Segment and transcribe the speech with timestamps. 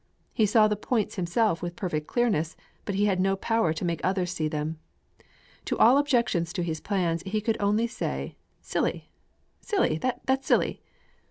[0.33, 4.01] He saw the points himself with perfect clearness, but he had no power to make
[4.03, 4.79] others see them.
[5.65, 9.11] To all objections to his plans, he could only say, "Silly,
[9.61, 10.81] silly, that's silly."